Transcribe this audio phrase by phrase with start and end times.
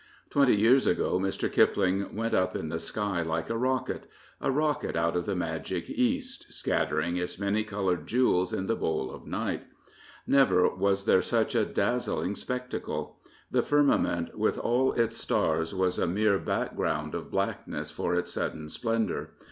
[0.31, 1.47] Twenty years ago Mr.
[1.47, 4.07] Kipling went up in the sky like a rocket—
[4.41, 8.75] a rocket out of the magic East j^scatter ing its many coloured jewels in the
[8.75, 9.65] bowl of night|
[10.25, 13.19] Never was there such a dazzling spectacle.
[13.51, 18.69] The firmament with all its stars was a mere background of blackness for its sudden
[18.69, 19.33] splendour.